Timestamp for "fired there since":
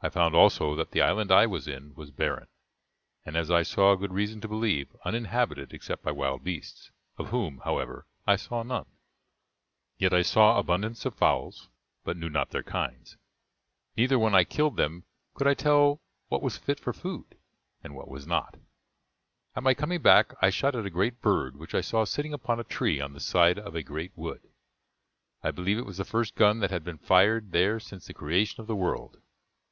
26.98-28.06